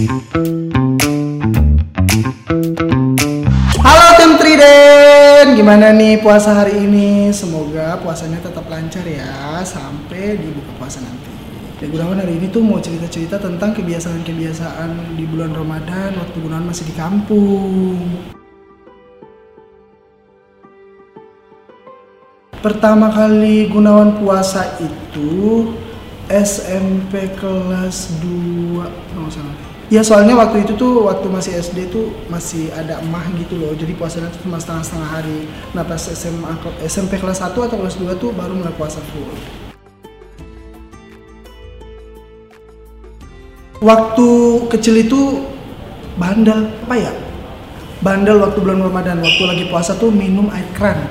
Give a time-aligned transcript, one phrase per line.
[0.00, 0.16] Halo
[4.16, 7.28] tim Triden, gimana nih puasa hari ini?
[7.36, 11.28] Semoga puasanya tetap lancar ya sampai di buka puasa nanti.
[11.84, 16.88] Ya Gunawan hari ini tuh mau cerita-cerita tentang kebiasaan-kebiasaan di bulan Ramadan waktu Gunawan masih
[16.88, 18.00] di kampung.
[22.64, 25.68] Pertama kali Gunawan puasa itu
[26.32, 28.80] SMP kelas 2
[29.12, 29.59] kalau nggak salah.
[29.90, 33.74] Ya soalnya waktu itu tuh waktu masih SD tuh masih ada emah gitu loh.
[33.74, 35.50] Jadi puasanya tuh cuma setengah-setengah hari.
[35.74, 36.46] Nah pas SMA
[36.86, 39.26] SMP kelas 1 atau kelas 2 tuh baru mulai puasa full.
[43.82, 44.28] Waktu
[44.70, 45.42] kecil itu
[46.14, 47.10] bandel apa ya?
[47.98, 51.02] Bandel waktu bulan Ramadan, waktu lagi puasa tuh minum air keran.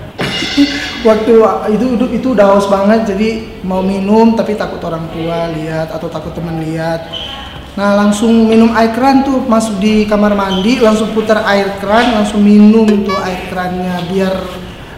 [1.08, 1.36] waktu
[1.76, 6.08] itu itu itu udah haus banget jadi mau minum tapi takut orang tua lihat atau
[6.08, 7.29] takut teman lihat.
[7.78, 12.42] Nah langsung minum air keran tuh masuk di kamar mandi langsung putar air keran langsung
[12.42, 14.34] minum tuh air kerannya biar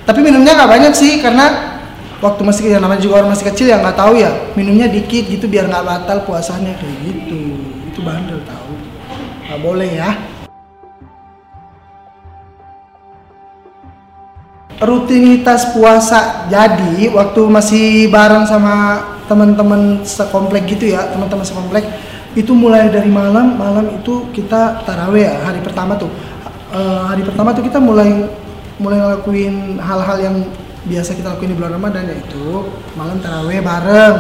[0.02, 1.78] tapi minumnya nggak banyak sih karena
[2.22, 5.50] waktu masih yang namanya juga orang masih kecil ya nggak tahu ya minumnya dikit gitu
[5.50, 7.58] biar nggak batal puasanya kayak gitu.
[7.90, 8.74] Itu bandel tahu.
[9.50, 10.10] Nggak boleh ya.
[14.82, 16.50] Rutinitas puasa.
[16.50, 21.86] Jadi waktu masih bareng sama teman-teman sekomplek gitu ya teman-teman sekomplek
[22.32, 26.08] itu mulai dari malam malam itu kita taraweh ya hari pertama tuh.
[26.72, 28.08] Eh, hari pertama tuh kita mulai
[28.80, 30.36] mulai ngelakuin hal-hal yang
[30.88, 34.16] biasa kita lakuin di bulan Ramadan yaitu malam taraweh bareng.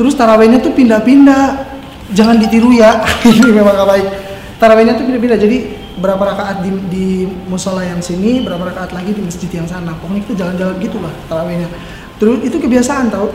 [0.00, 1.68] Terus tarawehnya tuh pindah-pindah.
[2.10, 4.08] Jangan ditiru ya ini memang gak baik.
[4.56, 5.38] Tarawehnya tuh pindah-pindah.
[5.38, 5.56] Jadi
[6.00, 7.06] berapa rakaat di, di
[7.44, 9.92] musola yang sini berapa rakaat lagi di masjid yang sana.
[10.00, 11.68] Pokoknya kita jalan-jalan gitu lah tarawehnya.
[12.16, 13.28] Terus itu kebiasaan tau.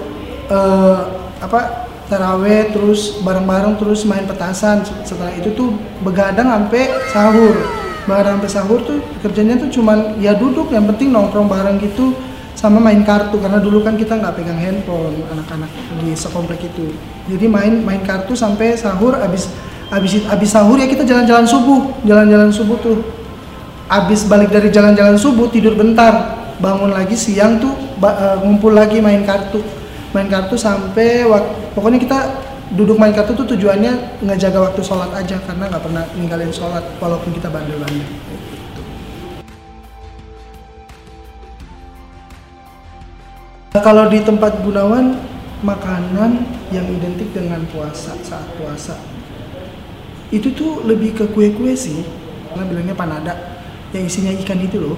[0.49, 0.99] Eh,
[1.45, 4.85] apa taraweh terus bareng-bareng terus main petasan.
[5.05, 5.73] Setelah itu tuh
[6.05, 7.55] begadang sampai sahur.
[8.05, 12.13] Begadang sampai sahur tuh kerjanya tuh cuman ya duduk yang penting nongkrong bareng gitu
[12.53, 13.41] sama main kartu.
[13.41, 15.69] Karena dulu kan kita nggak pegang handphone anak-anak
[16.01, 16.93] di sekomplek itu.
[17.25, 19.17] Jadi main main kartu sampai sahur.
[19.17, 19.49] Abis
[19.89, 21.89] abis abis sahur ya kita jalan-jalan subuh.
[22.05, 22.97] Jalan-jalan subuh tuh.
[23.85, 26.41] Abis balik dari jalan-jalan subuh tidur bentar.
[26.55, 29.59] Bangun lagi siang tuh eh, ngumpul lagi main kartu
[30.15, 32.19] main kartu sampai wak- pokoknya kita
[32.71, 37.35] duduk main kartu tuh tujuannya ngejaga waktu sholat aja karena nggak pernah ninggalin sholat walaupun
[37.35, 38.07] kita bandel-bandel
[43.75, 45.19] Kalau di tempat Gunawan,
[45.59, 48.95] makanan yang identik dengan puasa saat puasa
[50.31, 52.07] itu tuh lebih ke kue-kue sih.
[52.49, 53.35] Karena bilangnya panada
[53.91, 54.95] yang isinya ikan itu loh.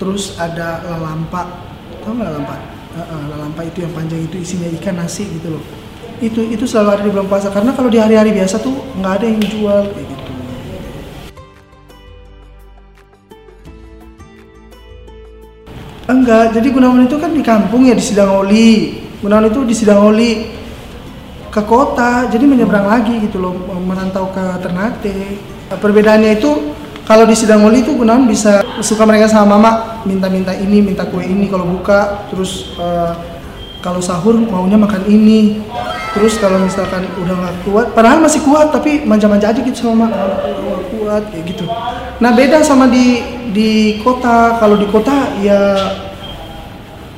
[0.00, 1.60] Terus ada lalampa,
[2.00, 2.73] tau nggak lalampa?
[2.94, 5.64] Lalampa itu yang panjang itu isinya ikan nasi gitu loh.
[6.22, 8.70] Itu itu selalu ada di bulan puasa karena kalau di hari-hari biasa tuh
[9.02, 10.32] nggak ada yang jual kayak gitu.
[16.04, 19.02] Enggak, jadi Gunawan itu kan di kampung ya di Sidangoli.
[19.24, 20.30] Gunawan itu di Sidangoli
[21.48, 25.40] ke kota, jadi menyeberang lagi gitu loh, merantau ke Ternate.
[25.72, 26.76] Perbedaannya itu
[27.08, 31.48] kalau di Sidangoli itu Gunawan bisa suka mereka sama mama, minta-minta ini, minta kue ini
[31.48, 33.12] kalau buka, terus eh,
[33.84, 35.60] kalau sahur maunya makan ini.
[36.14, 40.82] Terus kalau misalkan udah nggak kuat, padahal masih kuat tapi manja-manja aja gitu sama nggak
[40.94, 41.66] kuat kayak gitu.
[42.22, 43.18] Nah beda sama di
[43.50, 45.74] di kota, kalau di kota ya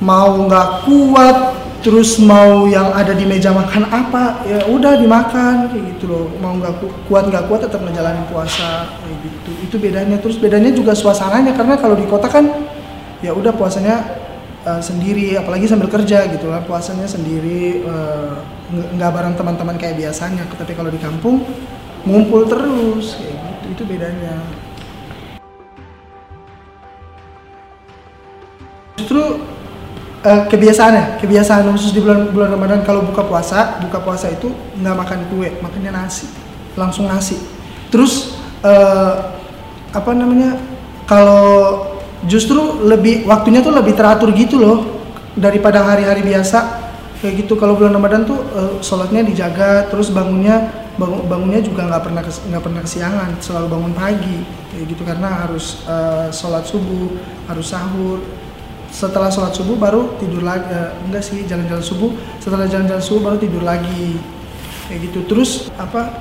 [0.01, 1.37] mau nggak kuat
[1.85, 6.33] terus mau yang ada di meja makan apa ya udah dimakan kayak gitu loh.
[6.41, 9.51] Mau nggak ku- kuat nggak kuat tetap ngejalanin puasa kayak gitu.
[9.61, 10.17] Itu bedanya.
[10.25, 12.49] Terus bedanya juga suasananya karena kalau di kota kan
[13.25, 13.97] ya udah puasanya
[14.67, 18.35] eh, sendiri apalagi sambil kerja gitu kan puasanya sendiri eh,
[18.75, 21.47] nggak bareng teman-teman kayak biasanya tapi kalau di kampung
[22.07, 24.35] ngumpul terus kayak gitu itu bedanya.
[28.97, 29.23] Justru
[30.25, 34.97] eh, kebiasaannya kebiasaan khusus di bulan bulan Ramadan kalau buka puasa buka puasa itu nggak
[34.97, 36.27] makan kue makannya nasi
[36.79, 37.39] langsung nasi.
[37.91, 39.15] Terus eh,
[39.95, 40.59] apa namanya
[41.07, 41.96] kalau
[42.27, 44.79] justru lebih waktunya tuh lebih teratur gitu loh
[45.39, 46.85] daripada hari-hari biasa.
[47.17, 50.69] Kayak gitu kalau bulan Ramadan tuh eh, sholatnya dijaga terus bangunnya
[51.01, 54.39] bangun, bangunnya juga nggak pernah nggak pernah kesiangan selalu bangun pagi.
[54.75, 57.17] Kayak gitu karena harus eh, sholat subuh
[57.49, 58.21] harus sahur.
[58.93, 62.13] Setelah sholat subuh baru tidur lagi eh, enggak sih jalan-jalan subuh.
[62.43, 64.21] Setelah jalan-jalan subuh baru tidur lagi.
[64.93, 65.19] Kayak gitu.
[65.25, 66.13] Terus apa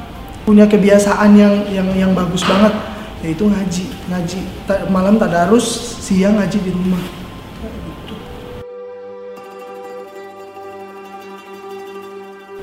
[0.47, 2.94] punya kebiasaan yang yang yang bagus banget
[3.25, 4.39] yaitu ngaji ngaji
[4.93, 7.03] malam tadarus siang ngaji di rumah.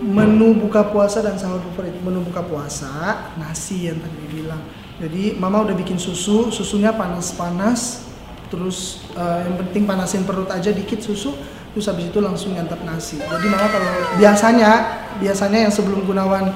[0.02, 1.98] Menu buka puasa dan sahur favorit.
[1.98, 4.62] Menu buka puasa nasi yang tadi bilang
[5.02, 8.06] jadi mama udah bikin susu susunya panas-panas.
[8.46, 11.34] Terus uh, yang penting panasin perut aja dikit susu
[11.72, 13.18] terus habis itu langsung nyantap nasi.
[13.18, 14.70] Jadi mama kalau biasanya
[15.18, 16.54] biasanya yang sebelum Gunawan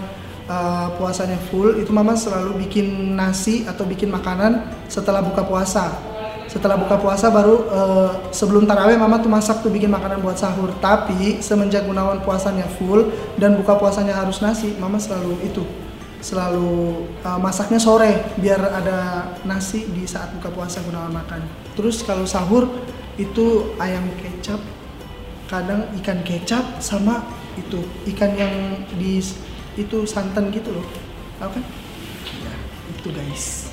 [0.51, 5.95] uh, puasanya full itu mama selalu bikin nasi atau bikin makanan setelah buka puasa.
[6.47, 10.73] Setelah buka puasa baru uh, sebelum taraweh mama tuh masak tuh bikin makanan buat sahur.
[10.79, 15.67] Tapi semenjak Gunawan puasanya full dan buka puasanya harus nasi mama selalu itu
[16.17, 21.45] selalu uh, masaknya sore biar ada nasi di saat buka puasa Gunawan makan.
[21.77, 22.73] Terus kalau sahur
[23.21, 24.61] itu ayam kecap
[25.47, 27.23] kadang ikan kecap sama
[27.55, 27.81] itu
[28.13, 28.55] ikan yang
[28.99, 29.23] di
[29.77, 30.87] itu santan gitu loh.
[31.41, 31.65] Apa kan?
[32.41, 32.53] Ya
[32.97, 33.69] itu guys.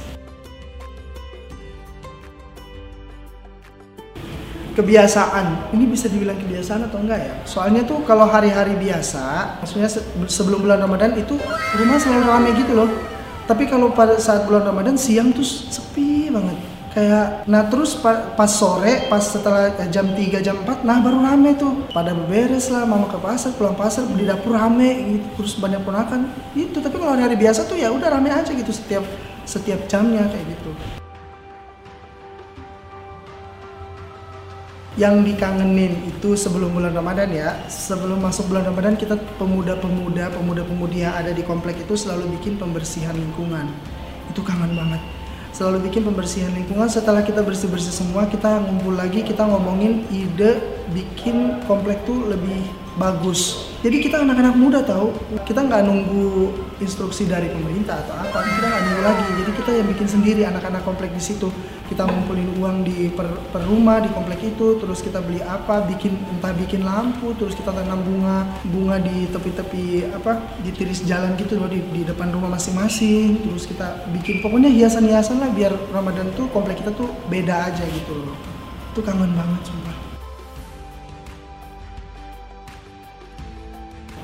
[4.73, 5.71] Kebiasaan.
[5.71, 7.33] Ini bisa dibilang kebiasaan atau enggak ya?
[7.47, 9.89] Soalnya tuh kalau hari-hari biasa maksudnya
[10.27, 11.39] sebelum bulan Ramadan itu
[11.77, 12.89] rumah selalu ramai gitu loh.
[13.43, 19.09] Tapi kalau pada saat bulan Ramadan siang tuh sepi banget kayak nah terus pas sore
[19.09, 21.89] pas setelah jam 3 jam 4 nah baru rame tuh.
[21.89, 26.29] Pada beberes lah mama ke pasar pulang pasar di dapur rame gitu terus banyak ponakan.
[26.53, 29.03] Itu tapi kalau hari, hari biasa tuh ya udah rame aja gitu setiap
[29.43, 30.71] setiap jamnya kayak gitu.
[34.93, 41.17] Yang dikangenin itu sebelum bulan Ramadan ya sebelum masuk bulan Ramadan kita pemuda-pemuda pemuda-pemudi yang
[41.17, 43.73] ada di komplek itu selalu bikin pembersihan lingkungan.
[44.29, 45.01] Itu kangen banget
[45.53, 46.89] selalu bikin pembersihan lingkungan.
[46.89, 50.59] Setelah kita bersih-bersih semua kita ngumpul lagi kita ngomongin ide
[50.91, 52.61] bikin komplek tuh lebih
[52.97, 55.11] bagus jadi kita anak-anak muda tahu
[55.43, 59.29] kita nggak nunggu instruksi dari pemerintah atau apa kita nggak nunggu lagi.
[59.43, 61.51] Jadi kita yang bikin sendiri anak-anak komplek di situ.
[61.91, 66.15] Kita ngumpulin uang di per, per rumah di komplek itu terus kita beli apa bikin
[66.15, 71.59] entah bikin lampu terus kita tanam bunga bunga di tepi-tepi apa di tiris jalan gitu
[71.59, 74.39] loh di, di depan rumah masing-masing terus kita bikin.
[74.39, 78.35] Pokoknya hiasan-hiasan lah biar Ramadan tuh komplek kita tuh beda aja gitu loh.
[78.95, 80.02] Itu kangen banget sumpah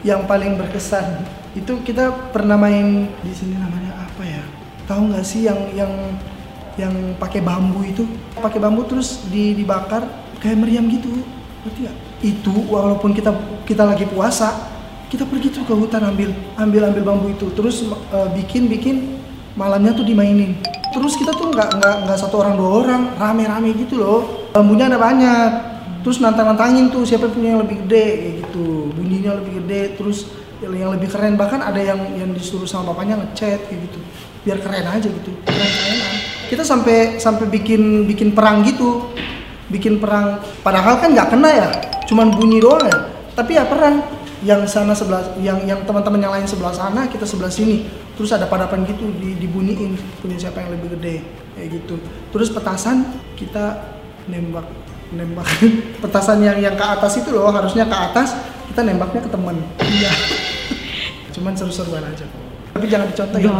[0.05, 1.25] yang paling berkesan.
[1.57, 4.43] Itu kita pernah main di sini namanya apa ya?
[4.85, 5.93] Tahu nggak sih yang yang
[6.79, 8.05] yang pakai bambu itu?
[8.37, 10.07] Pakai bambu terus di, dibakar
[10.39, 11.11] kayak meriam gitu.
[11.65, 13.31] Berarti ya itu walaupun kita
[13.63, 14.67] kita lagi puasa
[15.09, 17.49] kita pergi tuh ke hutan ambil ambil ambil bambu itu.
[17.57, 19.19] Terus uh, bikin bikin
[19.57, 20.55] malamnya tuh dimainin.
[20.89, 24.49] Terus kita tuh nggak nggak nggak satu orang dua orang rame rame gitu loh.
[24.53, 25.68] Bambunya ada banyak
[26.01, 28.91] terus nantang nantangin tuh siapa punya yang lebih gede kayak gitu.
[28.95, 30.31] Bunyinya lebih gede terus
[30.63, 31.35] yang lebih keren.
[31.39, 33.99] Bahkan ada yang yang disuruh sama bapaknya ngechat kayak gitu.
[34.47, 35.31] Biar keren aja gitu.
[35.43, 36.15] Keren kerenan
[36.49, 39.13] kita sampai sampai bikin bikin perang gitu.
[39.69, 40.41] Bikin perang.
[40.65, 41.69] Padahal kan nggak kena ya.
[42.09, 42.97] Cuman bunyi doang ya.
[43.37, 44.01] Tapi ya perang.
[44.39, 47.85] Yang sana sebelah yang yang teman-teman yang lain sebelah sana kita sebelah sini.
[48.17, 49.93] Terus ada padapan gitu di, dibunyiin.
[50.23, 51.21] Punya siapa yang lebih gede
[51.53, 52.01] kayak gitu.
[52.33, 53.05] Terus petasan
[53.37, 53.77] kita
[54.25, 54.65] nembak
[55.13, 55.47] nembak.
[56.03, 58.37] Petasan yang yang ke atas itu loh harusnya ke atas
[58.69, 59.57] kita nembaknya ke temen.
[59.81, 60.11] Iya.
[61.35, 62.25] Cuman seru-seruan aja.
[62.73, 63.51] Tapi jangan dicontoh ya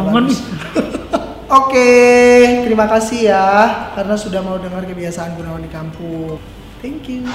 [1.50, 1.90] Oke,
[2.62, 3.50] terima kasih ya
[3.98, 6.38] karena sudah mau dengar kebiasaan Gunawan di kampung.
[6.78, 7.26] Thank you.